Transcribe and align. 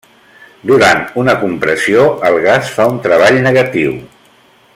Durant 0.69 1.03
una 1.23 1.35
compressió 1.43 2.07
el 2.31 2.39
gas 2.47 2.75
fa 2.79 2.91
un 2.95 2.99
treball 3.07 3.41
negatiu. 3.49 3.97